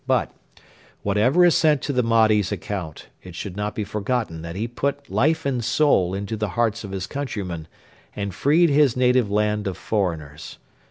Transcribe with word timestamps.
But, 0.07 0.31
whatever 1.03 1.45
is 1.45 1.53
set 1.53 1.79
to 1.83 1.93
the 1.93 2.01
Mahdi's 2.01 2.51
account, 2.51 3.09
it 3.21 3.35
should 3.35 3.55
not 3.55 3.75
be 3.75 3.83
forgotten 3.83 4.41
that 4.41 4.55
he 4.55 4.67
put 4.67 5.11
life 5.11 5.45
and 5.45 5.63
soul 5.63 6.15
into 6.15 6.35
the 6.35 6.49
hearts 6.57 6.83
of 6.83 6.89
his 6.89 7.05
countrymen, 7.05 7.67
and 8.15 8.33
freed 8.33 8.71
his 8.71 8.97
native 8.97 9.29
land 9.29 9.67
of 9.67 9.77
foreigners. 9.77 10.57